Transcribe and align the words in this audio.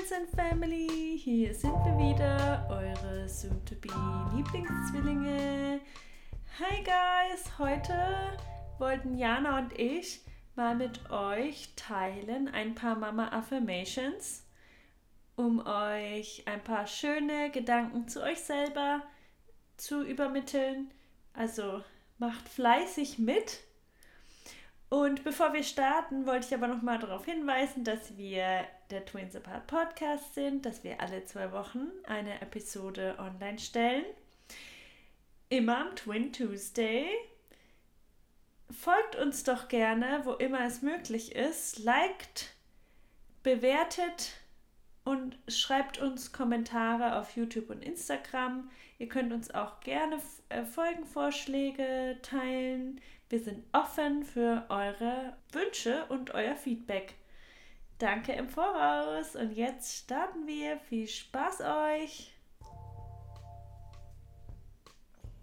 Friends 0.00 0.12
and 0.12 0.30
Family, 0.30 1.18
hier 1.18 1.52
sind 1.52 1.72
wir 1.72 1.98
wieder, 1.98 2.66
eure 2.70 3.28
soon-to-be 3.28 3.88
Lieblingszwillinge. 4.34 5.80
Hi 6.58 6.82
guys, 6.82 7.58
heute 7.58 8.38
wollten 8.78 9.18
Jana 9.18 9.58
und 9.58 9.78
ich 9.78 10.22
mal 10.54 10.74
mit 10.74 11.10
euch 11.10 11.74
teilen 11.76 12.48
ein 12.48 12.74
paar 12.74 12.94
Mama 12.94 13.28
Affirmations, 13.28 14.46
um 15.36 15.66
euch 15.66 16.44
ein 16.46 16.64
paar 16.64 16.86
schöne 16.86 17.50
Gedanken 17.50 18.08
zu 18.08 18.22
euch 18.22 18.40
selber 18.40 19.02
zu 19.76 20.02
übermitteln. 20.02 20.90
Also 21.34 21.84
macht 22.16 22.48
fleißig 22.48 23.18
mit. 23.18 23.58
Und 24.88 25.24
bevor 25.24 25.52
wir 25.52 25.62
starten, 25.62 26.26
wollte 26.26 26.46
ich 26.46 26.54
aber 26.54 26.68
noch 26.68 26.80
mal 26.80 26.98
darauf 26.98 27.26
hinweisen, 27.26 27.84
dass 27.84 28.16
wir 28.16 28.66
der 28.90 29.04
Twins 29.04 29.36
Apart 29.36 29.66
Podcast 29.66 30.34
sind, 30.34 30.66
dass 30.66 30.82
wir 30.82 31.00
alle 31.00 31.24
zwei 31.24 31.52
Wochen 31.52 31.88
eine 32.06 32.40
Episode 32.40 33.14
online 33.18 33.58
stellen. 33.58 34.04
Immer 35.48 35.78
am 35.86 35.96
Twin 35.96 36.32
Tuesday. 36.32 37.06
Folgt 38.70 39.16
uns 39.16 39.44
doch 39.44 39.68
gerne, 39.68 40.20
wo 40.24 40.32
immer 40.32 40.64
es 40.64 40.82
möglich 40.82 41.34
ist. 41.34 41.78
Liked, 41.78 42.54
bewertet 43.42 44.32
und 45.04 45.38
schreibt 45.48 45.98
uns 45.98 46.32
Kommentare 46.32 47.16
auf 47.18 47.36
YouTube 47.36 47.70
und 47.70 47.84
Instagram. 47.84 48.70
Ihr 48.98 49.08
könnt 49.08 49.32
uns 49.32 49.52
auch 49.52 49.80
gerne 49.80 50.18
äh, 50.48 50.64
Folgenvorschläge 50.64 52.18
teilen. 52.22 53.00
Wir 53.28 53.40
sind 53.40 53.64
offen 53.72 54.24
für 54.24 54.66
eure 54.68 55.36
Wünsche 55.52 56.04
und 56.08 56.34
euer 56.34 56.56
Feedback. 56.56 57.14
Danke 58.00 58.32
im 58.32 58.48
Voraus 58.48 59.36
und 59.36 59.52
jetzt 59.52 59.94
starten 59.94 60.46
wir. 60.46 60.78
Viel 60.78 61.06
Spaß 61.06 61.60
euch! 61.60 62.32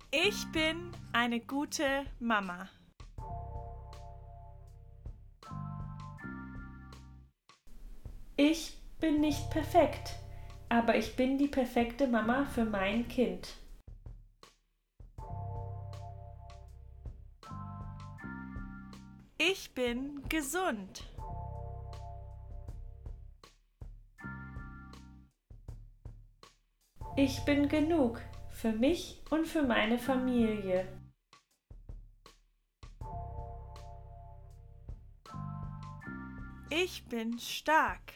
Ich 0.09 0.51
bin 0.51 0.91
eine 1.13 1.39
gute 1.39 2.07
Mama. 2.19 2.67
Ich 8.37 8.81
bin 8.99 9.21
nicht 9.21 9.51
perfekt, 9.51 10.15
aber 10.67 10.95
ich 10.95 11.15
bin 11.15 11.37
die 11.37 11.47
perfekte 11.47 12.07
Mama 12.07 12.45
für 12.45 12.65
mein 12.65 13.07
Kind. 13.07 13.53
Ich 19.37 19.75
bin 19.75 20.27
gesund. 20.27 21.03
Ich 27.19 27.43
bin 27.45 27.67
genug 27.67 28.21
für 28.51 28.71
mich 28.71 29.23
und 29.31 29.47
für 29.47 29.63
meine 29.63 29.97
Familie. 29.97 30.87
Ich 36.69 37.07
bin 37.09 37.39
stark. 37.39 38.13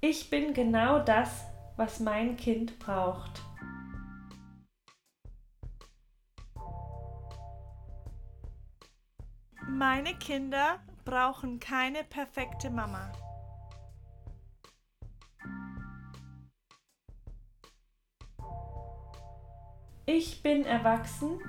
Ich 0.00 0.30
bin 0.30 0.54
genau 0.54 1.00
das, 1.00 1.44
was 1.76 2.00
mein 2.00 2.38
Kind 2.38 2.78
braucht. 2.78 3.42
Meine 9.68 10.14
Kinder 10.14 10.80
brauchen 11.04 11.60
keine 11.60 12.04
perfekte 12.04 12.70
Mama. 12.70 13.12
Ich 20.06 20.42
bin 20.42 20.64
erwachsen, 20.64 21.40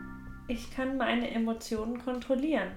ich 0.48 0.72
kann 0.72 0.98
meine 0.98 1.32
Emotionen 1.32 2.04
kontrollieren. 2.04 2.72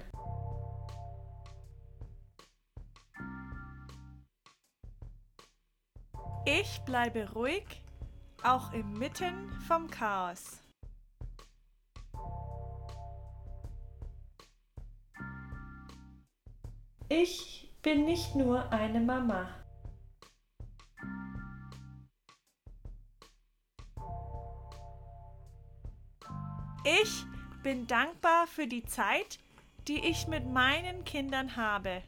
Ich 6.45 6.81
bleibe 6.85 7.31
ruhig, 7.33 7.65
auch 8.41 8.73
inmitten 8.73 9.51
vom 9.67 9.89
Chaos. 9.89 10.66
Ich 17.09 17.71
bin 17.81 18.03
nicht 18.03 18.35
nur 18.35 18.69
eine 18.69 18.99
Mama. 18.99 19.47
Ich 26.83 27.23
bin 27.63 27.87
dankbar 27.87 28.45
für 28.47 28.67
die 28.67 28.83
Zeit, 28.83 29.39
die 29.87 30.05
ich 30.05 30.27
mit 30.27 30.51
meinen 30.51 31.05
Kindern 31.05 31.55
habe. 31.55 32.03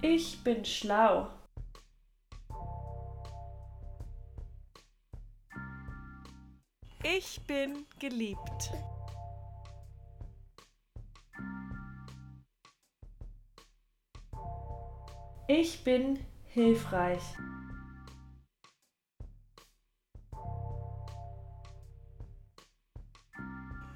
Ich 0.00 0.42
bin 0.42 0.64
schlau. 0.64 1.28
Ich 7.02 7.40
bin 7.46 7.86
geliebt. 7.98 8.72
Ich 15.48 15.82
bin 15.82 16.18
hilfreich. 16.48 17.22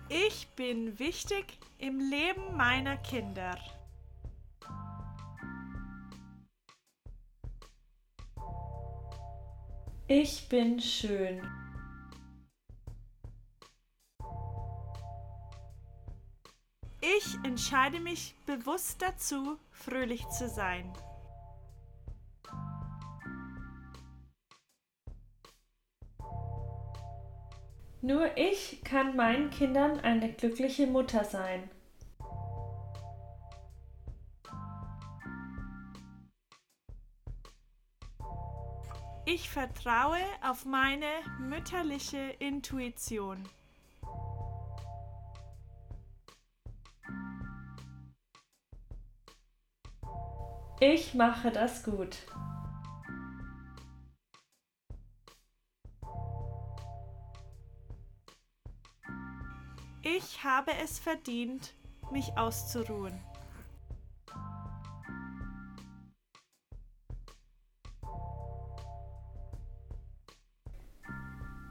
Ich 0.09 0.48
bin 0.56 0.98
wichtig 0.98 1.59
im 1.78 1.98
Leben 1.98 2.56
meiner 2.56 2.97
Kinder. 2.97 3.59
Ich 10.09 10.48
bin 10.48 10.81
schön. 10.81 11.63
Ich 17.34 17.45
entscheide 17.45 17.99
mich 17.99 18.37
bewusst 18.47 19.03
dazu, 19.03 19.59
fröhlich 19.72 20.28
zu 20.28 20.49
sein. 20.49 20.93
Nur 28.03 28.37
ich 28.37 28.83
kann 28.84 29.17
meinen 29.17 29.50
Kindern 29.50 29.99
eine 30.00 30.33
glückliche 30.33 30.87
Mutter 30.87 31.25
sein. 31.25 31.69
Ich 39.27 39.49
vertraue 39.49 40.19
auf 40.43 40.66
meine 40.66 41.06
mütterliche 41.41 42.37
Intuition. 42.39 43.42
Ich 50.86 51.15
mache 51.15 51.51
das 51.51 51.83
gut. 51.83 52.19
Ich 60.03 60.45
habe 60.45 60.72
es 60.83 60.98
verdient, 60.98 61.72
mich 62.13 62.36
auszuruhen. 62.36 63.19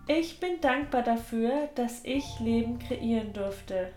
Ich 0.08 0.40
bin 0.40 0.60
dankbar 0.60 1.04
dafür, 1.04 1.70
dass 1.76 2.04
ich 2.04 2.40
Leben 2.40 2.80
kreieren 2.80 3.32
durfte. 3.32 3.94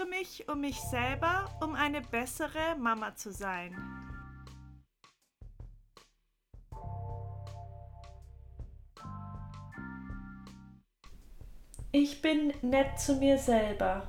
kümmere 0.00 0.06
mich 0.08 0.48
um 0.48 0.60
mich 0.60 0.80
selber, 0.80 1.50
um 1.60 1.74
eine 1.74 2.00
bessere 2.00 2.76
Mama 2.78 3.14
zu 3.14 3.32
sein. 3.32 3.76
Ich 11.92 12.22
bin 12.22 12.52
nett 12.62 12.98
zu 12.98 13.16
mir 13.16 13.36
selber. 13.36 14.06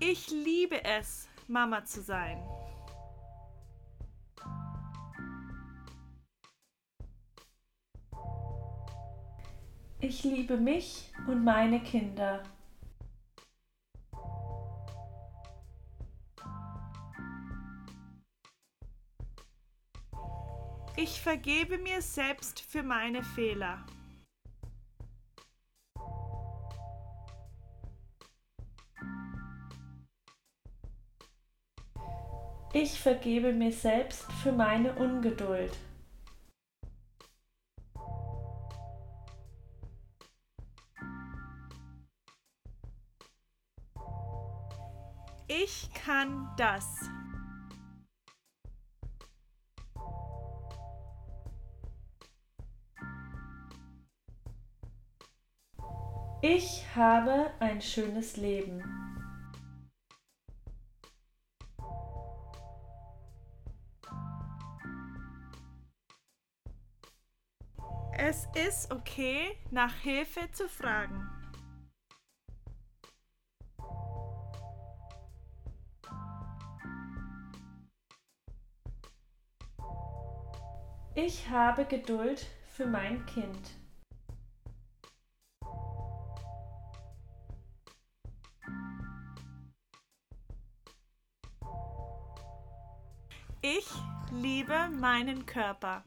Ich 0.00 0.30
liebe 0.30 0.84
es, 0.84 1.28
Mama 1.48 1.84
zu 1.84 2.02
sein. 2.02 2.57
Ich 10.08 10.24
liebe 10.24 10.56
mich 10.56 11.12
und 11.26 11.44
meine 11.44 11.80
Kinder. 11.80 12.42
Ich 20.96 21.20
vergebe 21.20 21.76
mir 21.76 22.00
selbst 22.00 22.58
für 22.60 22.82
meine 22.82 23.22
Fehler. 23.22 23.84
Ich 32.72 32.98
vergebe 32.98 33.52
mir 33.52 33.72
selbst 33.72 34.24
für 34.42 34.52
meine 34.52 34.94
Ungeduld. 34.94 35.76
Ich 45.50 45.88
kann 45.94 46.46
das. 46.58 47.08
Ich 56.42 56.84
habe 56.94 57.50
ein 57.60 57.80
schönes 57.80 58.36
Leben. 58.36 58.82
Es 68.18 68.46
ist 68.54 68.92
okay, 68.92 69.56
nach 69.70 69.94
Hilfe 69.94 70.50
zu 70.52 70.68
fragen. 70.68 71.37
Ich 81.20 81.48
habe 81.50 81.84
Geduld 81.84 82.46
für 82.68 82.86
mein 82.86 83.26
Kind. 83.26 83.70
Ich 93.60 93.90
liebe 94.30 94.88
meinen 94.90 95.44
Körper. 95.44 96.04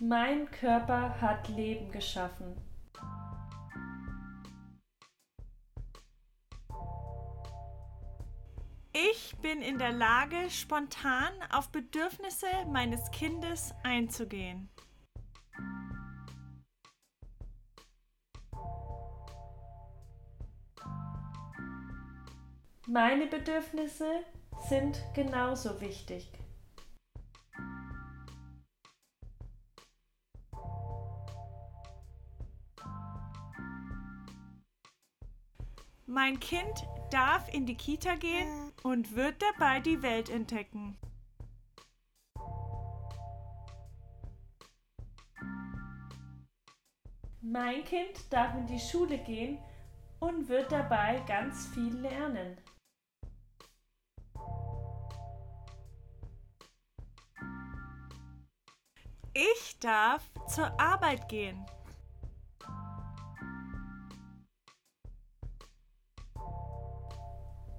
Mein 0.00 0.50
Körper 0.50 1.20
hat 1.20 1.48
Leben 1.50 1.92
geschaffen. 1.92 2.56
Ich 8.98 9.36
bin 9.42 9.60
in 9.60 9.76
der 9.76 9.92
Lage, 9.92 10.48
spontan 10.48 11.30
auf 11.52 11.68
Bedürfnisse 11.68 12.46
meines 12.72 13.10
Kindes 13.10 13.74
einzugehen. 13.82 14.70
Meine 22.86 23.26
Bedürfnisse 23.26 24.24
sind 24.66 24.98
genauso 25.12 25.78
wichtig. 25.82 26.30
Mein 36.06 36.40
Kind 36.40 36.86
darf 37.10 37.52
in 37.52 37.66
die 37.66 37.76
Kita 37.76 38.14
gehen 38.16 38.72
und 38.82 39.14
wird 39.14 39.42
dabei 39.42 39.80
die 39.80 40.02
Welt 40.02 40.30
entdecken. 40.30 40.96
Mein 47.40 47.84
Kind 47.84 48.32
darf 48.32 48.56
in 48.56 48.66
die 48.66 48.80
Schule 48.80 49.18
gehen 49.18 49.58
und 50.18 50.48
wird 50.48 50.72
dabei 50.72 51.22
ganz 51.28 51.68
viel 51.68 51.94
lernen. 51.96 52.56
Ich 59.32 59.78
darf 59.80 60.22
zur 60.48 60.80
Arbeit 60.80 61.28
gehen. 61.28 61.64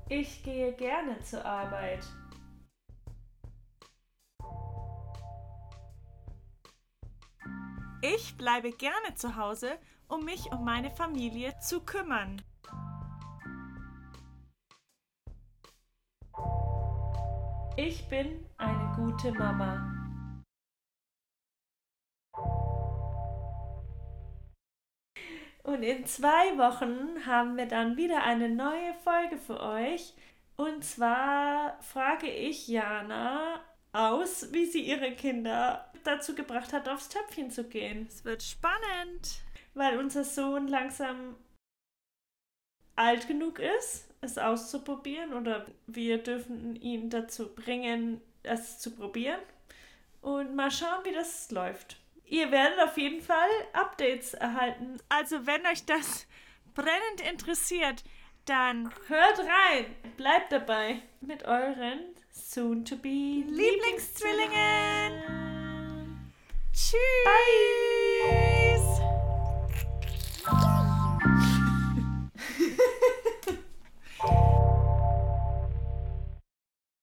Ich 0.10 0.42
gehe 0.42 0.72
gerne 0.74 1.20
zur 1.22 1.44
Arbeit. 1.44 2.00
Ich 8.02 8.38
bleibe 8.38 8.72
gerne 8.72 9.16
zu 9.16 9.36
Hause, 9.36 9.78
um 10.08 10.24
mich 10.24 10.50
um 10.54 10.64
meine 10.64 10.92
Familie 10.92 11.60
zu 11.60 11.82
kümmern. 11.82 12.42
Ich 17.76 18.08
bin 18.08 18.46
eine 18.58 18.94
gute 18.96 19.34
Mama. 19.34 19.97
Und 25.68 25.84
in 25.84 26.06
zwei 26.06 26.58
Wochen 26.58 27.26
haben 27.26 27.58
wir 27.58 27.66
dann 27.66 27.98
wieder 27.98 28.24
eine 28.24 28.48
neue 28.48 28.94
Folge 29.04 29.38
für 29.38 29.60
euch. 29.60 30.14
Und 30.56 30.86
zwar 30.86 31.78
frage 31.82 32.32
ich 32.32 32.70
Jana 32.70 33.60
aus, 33.92 34.54
wie 34.54 34.66
sie 34.66 34.80
ihre 34.80 35.12
Kinder 35.12 35.92
dazu 36.06 36.36
gebracht 36.36 36.72
hat, 36.72 36.88
aufs 36.88 37.10
Töpfchen 37.10 37.52
zu 37.52 37.66
gehen. 37.66 38.08
Es 38.08 38.24
wird 38.24 38.44
spannend. 38.44 39.42
Weil 39.74 40.00
unser 40.00 40.24
Sohn 40.24 40.70
langsam 40.70 41.36
alt 42.96 43.28
genug 43.28 43.60
ist, 43.60 44.08
es 44.22 44.38
auszuprobieren 44.38 45.34
oder 45.34 45.68
wir 45.86 46.24
dürfen 46.24 46.78
ihn 46.78 47.10
dazu 47.10 47.54
bringen, 47.54 48.22
es 48.42 48.80
zu 48.80 48.96
probieren. 48.96 49.42
Und 50.22 50.56
mal 50.56 50.72
schauen, 50.72 51.04
wie 51.04 51.14
das 51.14 51.52
läuft. 51.52 51.98
Ihr 52.30 52.52
werdet 52.52 52.80
auf 52.80 52.98
jeden 52.98 53.22
Fall 53.22 53.50
Updates 53.74 54.34
erhalten. 54.34 54.98
Also 55.10 55.46
wenn 55.48 55.66
euch 55.66 55.86
das 55.86 56.28
brennend 56.74 57.22
interessiert, 57.30 58.04
dann 58.46 58.94
hört 59.08 59.40
rein, 59.40 59.86
bleibt 60.18 60.52
dabei 60.52 61.02
mit 61.22 61.44
euren 61.46 62.16
soon-to-be 62.32 63.44
Lieblingszwillingen. 63.48 65.24
Tschüss. 66.74 66.96
Bye. 67.26 67.97